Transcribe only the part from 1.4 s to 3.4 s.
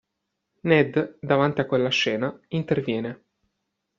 a quella scena, interviene.